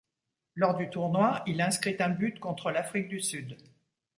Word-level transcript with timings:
Lors 0.55 0.77
du 0.77 0.89
tournoi, 0.89 1.43
il 1.45 1.61
inscrit 1.61 1.95
un 1.99 2.09
but 2.09 2.39
contre 2.39 2.71
l'Afrique 2.71 3.07
du 3.07 3.21
Sud. 3.21 3.55